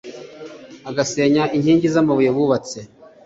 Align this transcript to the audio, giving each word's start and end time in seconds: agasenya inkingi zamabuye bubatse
agasenya 0.89 1.43
inkingi 1.55 1.87
zamabuye 1.93 2.29
bubatse 2.35 2.79